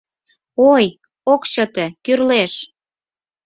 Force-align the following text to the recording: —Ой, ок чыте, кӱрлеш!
—Ой, 0.71 0.85
ок 1.33 1.41
чыте, 1.51 1.85
кӱрлеш! 2.05 2.53